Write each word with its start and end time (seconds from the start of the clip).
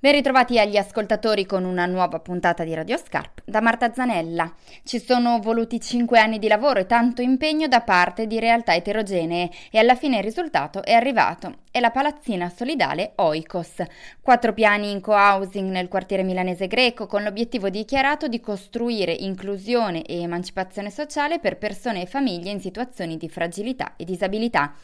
Ben 0.00 0.12
ritrovati 0.12 0.60
agli 0.60 0.76
ascoltatori 0.76 1.44
con 1.44 1.64
una 1.64 1.84
nuova 1.84 2.20
puntata 2.20 2.62
di 2.62 2.72
Radio 2.72 2.96
Scarp 2.96 3.42
da 3.44 3.60
Marta 3.60 3.92
Zanella. 3.92 4.54
Ci 4.84 5.00
sono 5.00 5.40
voluti 5.40 5.80
cinque 5.80 6.20
anni 6.20 6.38
di 6.38 6.46
lavoro 6.46 6.78
e 6.78 6.86
tanto 6.86 7.20
impegno 7.20 7.66
da 7.66 7.80
parte 7.80 8.28
di 8.28 8.38
realtà 8.38 8.76
eterogenee 8.76 9.50
e 9.72 9.78
alla 9.80 9.96
fine 9.96 10.18
il 10.18 10.22
risultato 10.22 10.84
è 10.84 10.92
arrivato. 10.92 11.62
È 11.72 11.80
la 11.80 11.90
palazzina 11.90 12.48
solidale 12.48 13.14
Oikos. 13.16 13.82
Quattro 14.20 14.52
piani 14.52 14.92
in 14.92 15.00
co-housing 15.00 15.68
nel 15.68 15.88
quartiere 15.88 16.22
milanese 16.22 16.68
greco 16.68 17.08
con 17.08 17.24
l'obiettivo 17.24 17.68
dichiarato 17.68 18.28
di 18.28 18.38
costruire 18.38 19.10
inclusione 19.10 20.04
e 20.04 20.20
emancipazione 20.20 20.90
sociale 20.90 21.40
per 21.40 21.58
persone 21.58 22.02
e 22.02 22.06
famiglie 22.06 22.52
in 22.52 22.60
situazioni 22.60 23.16
di 23.16 23.28
fragilità 23.28 23.94
e 23.96 24.04
disabilità. 24.04 24.74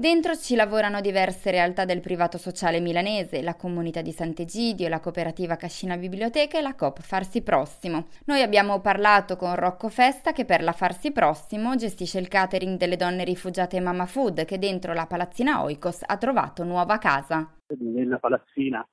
Dentro 0.00 0.36
ci 0.36 0.54
lavorano 0.54 1.00
diverse 1.00 1.50
realtà 1.50 1.84
del 1.84 1.98
privato 1.98 2.38
sociale 2.38 2.78
milanese, 2.78 3.42
la 3.42 3.56
comunità 3.56 4.00
di 4.00 4.12
Sant'Egidio, 4.12 4.88
la 4.88 5.00
cooperativa 5.00 5.56
Cascina 5.56 5.96
Biblioteca 5.96 6.56
e 6.56 6.60
la 6.60 6.76
Coop 6.76 7.00
Farsi 7.00 7.42
Prossimo. 7.42 8.06
Noi 8.26 8.42
abbiamo 8.42 8.80
parlato 8.80 9.34
con 9.34 9.56
Rocco 9.56 9.88
Festa 9.88 10.30
che 10.30 10.44
per 10.44 10.62
la 10.62 10.70
Farsi 10.70 11.10
Prossimo 11.10 11.74
gestisce 11.74 12.20
il 12.20 12.28
catering 12.28 12.78
delle 12.78 12.94
donne 12.94 13.24
rifugiate 13.24 13.80
Mama 13.80 14.06
Food 14.06 14.44
che 14.44 14.60
dentro 14.60 14.92
la 14.92 15.06
palazzina 15.06 15.64
Oikos 15.64 16.02
ha 16.06 16.16
trovato 16.16 16.62
nuova 16.62 16.98
casa. 16.98 17.50
Nella 17.76 18.18
palazzina 18.18 18.86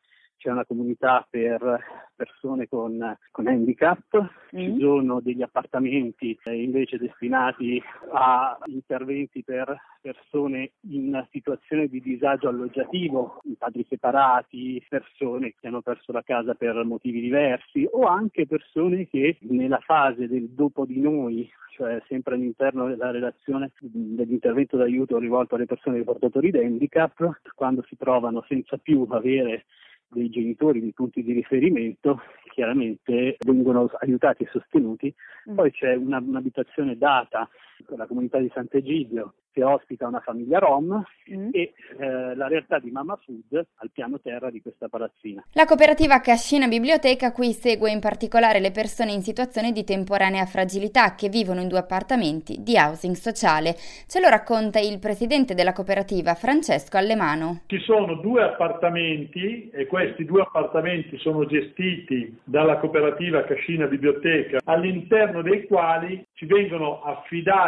c'è 0.45 0.51
una 0.51 0.65
comunità 0.65 1.25
per 1.27 1.79
persone 2.15 2.67
con, 2.67 3.17
con 3.31 3.47
handicap, 3.47 3.99
mm. 4.55 4.59
ci 4.59 4.77
sono 4.79 5.19
degli 5.19 5.41
appartamenti 5.41 6.37
eh, 6.43 6.61
invece 6.61 6.99
destinati 6.99 7.81
a 8.13 8.55
interventi 8.65 9.43
per 9.43 9.75
persone 9.99 10.73
in 10.91 11.25
situazione 11.31 11.87
di 11.87 11.99
disagio 11.99 12.47
alloggiativo, 12.47 13.41
padri 13.57 13.87
separati, 13.89 14.85
persone 14.87 15.55
che 15.59 15.67
hanno 15.67 15.81
perso 15.81 16.11
la 16.11 16.21
casa 16.21 16.53
per 16.53 16.75
motivi 16.83 17.21
diversi 17.21 17.87
o 17.91 18.03
anche 18.03 18.45
persone 18.45 19.07
che 19.07 19.39
nella 19.41 19.79
fase 19.79 20.27
del 20.27 20.49
dopo 20.49 20.85
di 20.85 21.01
noi 21.01 21.51
cioè 21.75 22.01
sempre 22.07 22.35
all'interno 22.35 22.87
della 22.87 23.11
relazione 23.11 23.71
dell'intervento 23.81 24.77
d'aiuto 24.77 25.17
rivolto 25.17 25.55
alle 25.55 25.65
persone 25.65 26.01
portatori 26.03 26.49
di 26.49 26.59
handicap, 26.59 27.41
quando 27.53 27.83
si 27.89 27.97
trovano 27.97 28.45
senza 28.47 28.77
più 28.77 29.05
avere 29.09 29.65
dei 30.07 30.29
genitori, 30.29 30.79
dei 30.79 30.93
punti 30.93 31.23
di 31.23 31.33
riferimento, 31.33 32.21
chiaramente 32.51 33.37
vengono 33.45 33.89
aiutati 33.99 34.43
e 34.43 34.49
sostenuti. 34.51 35.13
Mm. 35.49 35.55
Poi 35.55 35.71
c'è 35.71 35.95
una, 35.95 36.19
un'abitazione 36.19 36.97
data 36.97 37.49
la 37.95 38.07
comunità 38.07 38.39
di 38.39 38.51
Sant'Egidio 38.53 39.33
che 39.55 39.63
ospita 39.63 40.05
una 40.05 40.19
famiglia 40.19 40.59
rom 40.59 41.01
mm. 41.31 41.49
e 41.53 41.73
eh, 41.97 42.35
la 42.35 42.49
realtà 42.49 42.77
di 42.77 42.91
Mama 42.91 43.17
Food 43.23 43.65
al 43.75 43.89
piano 43.89 44.19
terra 44.19 44.51
di 44.51 44.61
questa 44.61 44.89
palazzina. 44.89 45.45
La 45.53 45.63
cooperativa 45.63 46.19
Cascina 46.19 46.67
Biblioteca 46.67 47.31
qui 47.31 47.53
segue 47.53 47.89
in 47.89 48.01
particolare 48.01 48.59
le 48.59 48.71
persone 48.71 49.13
in 49.13 49.21
situazione 49.21 49.71
di 49.71 49.85
temporanea 49.85 50.45
fragilità 50.45 51.15
che 51.15 51.29
vivono 51.29 51.61
in 51.61 51.69
due 51.69 51.79
appartamenti 51.79 52.57
di 52.59 52.75
housing 52.75 53.15
sociale. 53.15 53.75
Ce 54.07 54.19
lo 54.19 54.27
racconta 54.27 54.79
il 54.79 54.99
presidente 54.99 55.53
della 55.53 55.71
cooperativa 55.71 56.33
Francesco 56.33 56.97
Allemano. 56.97 57.61
Ci 57.67 57.79
sono 57.79 58.15
due 58.15 58.43
appartamenti 58.43 59.69
e 59.69 59.87
questi 59.87 60.25
due 60.25 60.41
appartamenti 60.41 61.17
sono 61.17 61.45
gestiti 61.45 62.37
dalla 62.43 62.77
cooperativa 62.79 63.45
Cascina 63.45 63.85
Biblioteca 63.85 64.59
all'interno 64.65 65.41
dei 65.41 65.65
quali 65.65 66.25
ci 66.33 66.45
vengono 66.45 67.01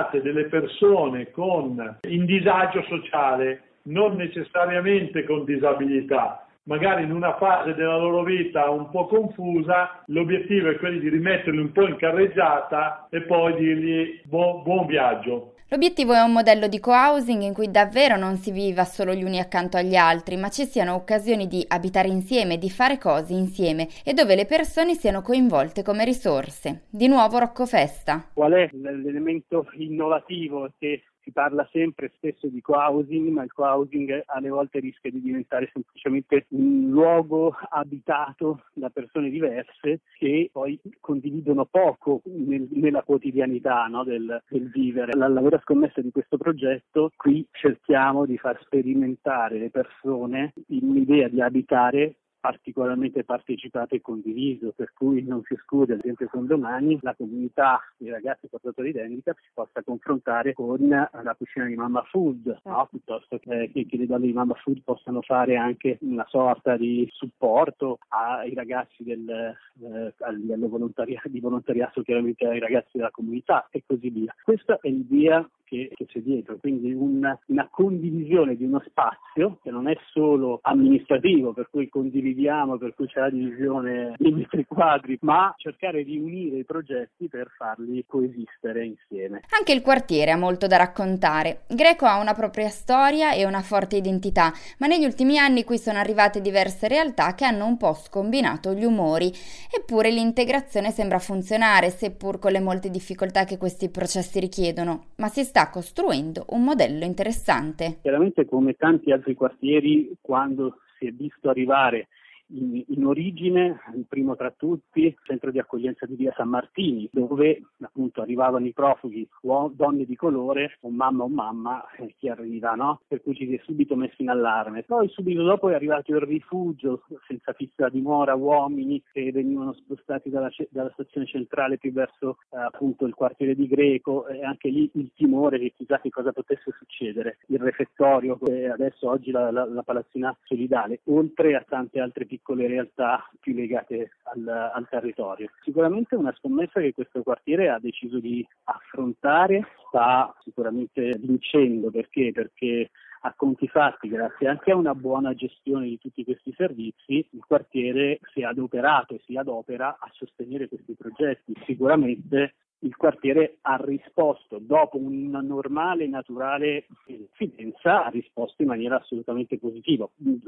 affidate 0.08 0.22
delle 0.22 0.45
persone 0.45 1.31
con 1.31 2.00
in 2.08 2.25
disagio 2.25 2.83
sociale, 2.83 3.61
non 3.83 4.16
necessariamente 4.16 5.23
con 5.23 5.45
disabilità, 5.45 6.45
magari 6.63 7.03
in 7.03 7.11
una 7.11 7.36
fase 7.38 7.73
della 7.75 7.97
loro 7.97 8.23
vita 8.23 8.69
un 8.69 8.89
po' 8.89 9.05
confusa, 9.05 10.03
l'obiettivo 10.08 10.69
è 10.69 10.78
quello 10.78 11.00
di 11.00 11.09
rimetterli 11.09 11.59
un 11.59 11.72
po' 11.72 11.88
in 11.88 11.95
carreggiata 11.97 13.08
e 13.09 13.22
poi 13.22 13.55
dirgli 13.55 14.22
buon, 14.23 14.63
buon 14.63 14.85
viaggio. 14.85 15.53
L'obiettivo 15.69 16.13
è 16.13 16.22
un 16.22 16.31
modello 16.31 16.69
di 16.69 16.79
co-housing 16.79 17.41
in 17.41 17.53
cui 17.53 17.69
davvero 17.69 18.16
non 18.16 18.38
si 18.38 18.51
viva 18.51 18.85
solo 18.85 19.13
gli 19.13 19.23
uni 19.25 19.38
accanto 19.38 19.75
agli 19.75 19.97
altri, 19.97 20.38
ma 20.38 20.47
ci 20.47 20.63
siano 20.63 20.94
occasioni 20.94 21.45
di 21.45 21.61
abitare 21.67 22.07
insieme, 22.07 22.57
di 22.57 22.69
fare 22.69 22.97
cose 22.97 23.33
insieme 23.33 23.89
e 24.06 24.13
dove 24.13 24.35
le 24.35 24.45
persone 24.45 24.94
siano 24.94 25.22
coinvolte 25.22 25.83
come 25.83 26.06
risorse. 26.06 26.83
Di 26.89 27.09
nuovo 27.09 27.39
Rocco 27.39 27.66
Festa. 27.66 28.29
Qual 28.33 28.53
è 28.53 28.69
l'elemento 28.72 29.66
innovativo 29.73 30.72
che 30.79 31.03
si 31.27 31.33
parla 31.33 31.67
sempre 31.73 32.09
spesso 32.15 32.47
di 32.47 32.61
co-housing, 32.61 33.27
ma 33.29 33.43
il 33.43 33.51
co-housing 33.51 34.23
alle 34.27 34.47
volte 34.47 34.79
rischia 34.79 35.11
di 35.11 35.21
diventare 35.21 35.69
semplicemente 35.73 36.45
un 36.51 36.88
luogo 36.89 37.53
abitato 37.69 38.63
da 38.71 38.89
persone 38.89 39.29
diverse 39.29 39.99
che 40.17 40.49
poi 40.53 40.79
condividono 41.01 41.65
poco 41.65 42.21
nel, 42.23 42.65
nella 42.71 43.03
quotidianità 43.03 43.88
no, 43.88 44.05
del, 44.05 44.41
del, 44.47 44.69
vivere. 44.69 45.17
La, 45.17 45.27
la 45.27 45.41
vera 45.41 45.59
scommessa 45.59 45.99
di 45.99 46.11
questo 46.11 46.38
progetto, 46.38 47.11
qui 47.17 47.45
cerchiamo 47.51 48.25
di 48.25 48.38
far 48.38 48.57
sperimentare 48.63 49.59
le 49.59 49.69
persone 49.69 50.53
in 50.67 50.88
un'idea 50.88 51.27
di 51.27 51.41
abitare 51.41 52.15
particolarmente 52.47 53.25
partecipato 53.25 53.94
e 53.94 54.00
condiviso, 54.00 54.72
per 54.74 54.94
cui 54.94 55.22
non 55.22 55.41
si 55.44 55.53
esclude, 55.53 55.94
ad 55.94 56.00
esempio 56.00 56.30
con 56.30 56.46
domani, 56.46 56.97
la 57.02 57.13
comunità 57.13 57.81
di 57.97 58.09
ragazzi 58.09 58.47
portatori 58.47 58.94
di 58.94 59.00
handicap 59.02 59.38
si 59.41 59.50
possa 59.53 59.84
confrontare 59.84 60.53
con 60.53 60.80
la 60.80 61.36
cucina 61.38 61.66
di 61.66 61.75
Mamma 61.75 62.03
Food, 62.03 62.62
no? 62.63 62.88
piuttosto 62.90 63.38
che, 63.40 63.69
che, 63.74 63.97
le 63.97 64.06
donne 64.06 64.28
di 64.28 64.31
Mamma 64.31 64.53
Food 64.53 64.81
possano 64.81 65.22
fare 65.22 65.57
anche 65.57 65.97
una 66.02 66.25
sorta 66.30 66.78
di 66.78 67.06
supporto 67.12 68.00
ai 68.07 68.53
ragazzi 68.53 69.03
del, 69.03 69.28
eh, 69.30 70.13
a 70.19 70.31
livello 70.31 70.69
volontaria, 70.69 71.22
di 71.25 71.41
volontariato, 71.41 72.02
chiaramente 72.02 72.47
ai 72.47 72.59
ragazzi 72.59 72.91
della 72.94 73.12
comunità 73.12 73.68
e 73.72 73.84
così 73.86 74.09
via. 74.09 74.34
Questa 74.41 74.80
è 74.81 74.88
l'idea 74.88 75.46
che, 75.67 75.91
che 75.94 76.05
c'è 76.05 76.19
dietro, 76.22 76.57
quindi 76.57 76.94
una, 76.94 77.38
una 77.47 77.67
condivisione 77.69 78.55
di 78.55 78.63
uno 78.63 78.81
spazio 78.88 79.59
che 79.61 79.69
non 79.69 79.89
è 79.89 79.97
solo 80.11 80.59
amministrativo, 80.61 81.51
per 81.51 81.67
cui 81.69 81.89
condividiamo, 81.89 82.78
per 82.78 82.94
cui 82.95 83.07
c'è 83.07 83.19
la 83.19 83.29
divisione 83.29 84.13
dei 84.17 84.31
metri 84.31 84.66
quadri, 84.66 85.17
ma 85.22 85.53
cercare 85.57 86.06
di 86.06 86.17
unire 86.17 86.59
i 86.59 86.63
progetti 86.63 87.27
per 87.27 87.51
farli 87.57 88.06
coesistere 88.07 88.85
insieme. 88.85 89.41
Anche 89.57 89.73
il 89.73 89.81
quartiere 89.81 90.31
ha 90.31 90.38
molto 90.38 90.67
da 90.67 90.77
raccontare. 90.77 91.63
Greco 91.67 92.06
ha 92.06 92.19
una 92.19 92.33
propria 92.33 92.69
storia 92.69 93.33
e 93.33 93.45
una 93.45 93.61
forte 93.61 93.97
identità, 93.97 94.53
ma 94.79 94.88
negli 94.88 95.06
ultimi 95.06 95.38
anni 95.38 95.66
qui 95.66 95.77
sono 95.77 95.97
arrivate 95.97 96.39
diverse 96.39 96.88
realtà 96.88 97.35
che 97.35 97.44
hanno 97.44 97.66
un 97.66 97.75
po' 97.77 97.94
scombinato 97.94 98.73
gli 98.73 98.85
umori. 98.85 99.31
Eppure 99.69 100.11
l'integrazione 100.11 100.91
sembra 100.91 101.19
funzionare, 101.19 101.89
seppur 101.89 102.39
con 102.39 102.53
le 102.53 102.61
molte 102.61 102.89
difficoltà 102.89 103.44
che 103.44 103.57
questi 103.57 103.89
processi 103.89 104.39
richiedono, 104.39 105.07
ma 105.17 105.27
si 105.27 105.44
sta 105.44 105.56
sta 105.57 105.72
costruendo 105.72 106.45
un 106.50 106.63
modello 106.63 107.03
interessante. 107.03 107.97
Chiaramente 108.03 108.45
come 108.45 108.73
tanti 108.73 109.12
altri 109.12 109.34
quartieri, 109.34 110.16
quando 110.22 110.81
si 111.00 111.07
è 111.07 111.12
visto 111.12 111.50
arrivare 111.50 112.09
in, 112.50 112.84
in, 112.88 113.06
origine, 113.06 113.80
il 113.96 114.06
primo 114.08 114.35
tra 114.35 114.52
tutti, 114.52 115.02
il 115.02 115.18
centro 115.24 115.52
di 115.52 115.59
accoglienza 115.59 116.06
di 116.06 116.16
via 116.16 116.34
San 116.35 116.50
Martini, 116.50 117.09
dove 117.12 117.62
appunto 117.81 118.22
arrivavano 118.22 118.66
i 118.66 118.74
profughi, 118.74 119.28
uom- 119.41 119.74
donne 119.74 120.06
di 120.06 120.16
colore, 120.16 120.78
un 120.81 120.96
mamma 120.96 121.24
o 121.24 121.28
mamma, 121.28 121.86
eh, 121.97 122.13
chi 122.18 122.30
arriva, 122.30 122.74
no? 122.74 123.02
Per 123.07 123.22
cui 123.22 123.36
ci 123.36 123.47
si 123.47 123.56
è 123.56 123.62
subito 123.63 123.96
messi 123.96 124.22
in 124.22 124.30
allarme. 124.30 124.84
Poi 124.84 125.09
subito 125.09 125.44
dopo 125.44 125.69
è 125.69 125.74
arrivato 125.74 126.12
il 126.12 126.22
rifugio, 126.22 127.03
senza 127.28 127.53
fissa 127.53 127.90
dimora, 127.90 128.36
uomini 128.36 129.02
che 129.12 129.31
venivano 129.31 129.74
spostati 129.74 130.30
dalla, 130.30 130.50
dalla 130.69 130.91
stazione 130.94 131.28
centrale 131.28 131.78
più 131.78 131.91
verso 131.91 132.38
eh, 132.52 132.57
appunto 132.57 133.06
il 133.06 133.13
quartiere 133.13 133.56
di 133.56 133.68
Greco 133.68 134.28
e 134.28 134.44
anche 134.44 134.69
lì 134.69 134.90
il 134.94 135.12
timore 135.16 135.59
che 135.59 135.74
chissà 135.75 136.00
che 136.00 136.09
cosa 136.09 136.31
potesse 136.31 136.72
succedere. 136.78 137.40
Il 137.47 137.59
refettorio, 137.59 138.40
adesso 138.72 139.09
oggi 139.09 139.31
la, 139.31 139.52
la, 139.52 139.66
la 139.66 139.84
palazzina 139.84 140.36
solidale, 140.44 141.02
oltre 141.06 141.56
a 141.56 141.66
tante 141.68 142.00
altre 142.00 142.25
piccole 142.25 142.37
piccole 142.38 142.68
realtà 142.68 143.28
più 143.40 143.53
legate 143.53 144.12
al, 144.24 144.48
al 144.48 144.88
territorio. 144.89 145.50
Sicuramente 145.63 146.16
una 146.16 146.34
scommessa 146.38 146.80
che 146.80 146.94
questo 146.94 147.24
quartiere 147.24 147.69
ha 147.69 147.80
deciso 147.80 148.19
di 148.19 148.48
affrontare 148.66 149.68
sta 149.88 150.34
sicuramente 150.44 151.18
vincendo 151.19 151.89
perché? 151.89 152.31
Perché 152.31 152.92
a 153.22 153.34
conti 153.36 153.68
fatti, 153.68 154.07
grazie 154.07 154.48
anche 154.48 154.72
a 154.72 154.75
una 154.75 154.94
buona 154.94 155.34
gestione 155.34 155.88
di 155.88 155.98
tutti 155.98 156.24
questi 156.24 156.54
servizi, 156.56 157.28
il 157.31 157.44
quartiere 157.45 158.19
si 158.31 158.42
è 158.42 158.44
adoperato 158.44 159.16
e 159.16 159.22
si 159.25 159.36
adopera 159.36 159.98
a 160.00 160.10
sostenere 160.13 160.68
questi 160.68 160.94
progetti. 160.94 161.54
Sicuramente 161.66 162.54
il 162.88 162.95
quartiere 162.95 163.57
ha 163.62 163.75
risposto 163.75 164.60
dopo 164.60 164.98
una 164.98 165.42
normale 165.42 166.06
e 166.06 166.07
naturale 166.07 166.86
confidenza, 167.06 168.06
ha 168.06 168.10
risposto 168.10 168.62
in 168.62 168.69
maniera 168.69 168.98
assolutamente 168.98 169.60
positiva. 169.60 170.07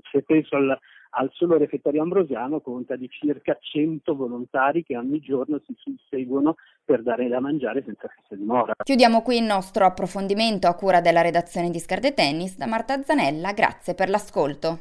Se 0.09 0.23
penso 0.23 0.55
al, 0.55 0.77
al 1.11 1.29
solo 1.33 1.57
refettorio 1.57 2.01
ambrosiano 2.01 2.61
conta 2.61 2.95
di 2.95 3.09
circa 3.09 3.57
100 3.59 4.15
volontari 4.15 4.83
che 4.83 4.97
ogni 4.97 5.19
giorno 5.19 5.61
si 5.65 5.75
susseguono 5.77 6.55
per 6.83 7.03
dare 7.03 7.27
da 7.27 7.39
mangiare 7.39 7.83
senza 7.85 8.07
fissa 8.07 8.35
dimora. 8.35 8.73
Chiudiamo 8.81 9.21
qui 9.21 9.37
il 9.37 9.43
nostro 9.43 9.85
approfondimento 9.85 10.67
a 10.67 10.75
cura 10.75 11.01
della 11.01 11.21
redazione 11.21 11.69
di 11.69 11.79
Scarde 11.79 12.13
Tennis 12.13 12.57
da 12.57 12.67
Marta 12.67 13.03
Zanella, 13.03 13.51
grazie 13.51 13.93
per 13.93 14.09
l'ascolto. 14.09 14.77